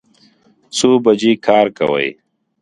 [0.75, 2.09] څو بجې کار کوئ؟